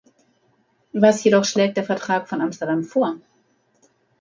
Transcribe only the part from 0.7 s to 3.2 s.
Was jedoch schlägt der Vertrag von Amsterdam vor?